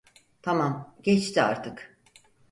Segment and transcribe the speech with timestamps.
[0.41, 1.97] Tamam, geçti artık.